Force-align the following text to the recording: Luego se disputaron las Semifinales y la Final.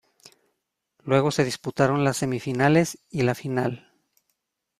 Luego 1.03 1.29
se 1.29 1.43
disputaron 1.45 2.03
las 2.03 2.17
Semifinales 2.17 2.97
y 3.11 3.21
la 3.21 3.35
Final. 3.35 3.93